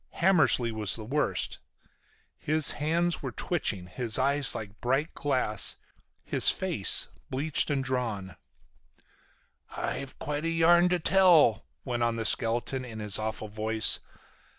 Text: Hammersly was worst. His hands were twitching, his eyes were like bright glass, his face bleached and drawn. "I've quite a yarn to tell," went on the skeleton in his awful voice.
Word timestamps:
Hammersly 0.15 0.71
was 0.71 0.97
worst. 0.97 1.59
His 2.39 2.71
hands 2.71 3.21
were 3.21 3.31
twitching, 3.31 3.85
his 3.85 4.17
eyes 4.17 4.55
were 4.55 4.61
like 4.61 4.81
bright 4.81 5.13
glass, 5.13 5.77
his 6.25 6.49
face 6.49 7.09
bleached 7.29 7.69
and 7.69 7.83
drawn. 7.83 8.35
"I've 9.69 10.17
quite 10.17 10.43
a 10.43 10.49
yarn 10.49 10.89
to 10.89 10.97
tell," 10.97 11.67
went 11.85 12.01
on 12.01 12.15
the 12.15 12.25
skeleton 12.25 12.83
in 12.83 12.97
his 12.97 13.19
awful 13.19 13.47
voice. 13.47 13.99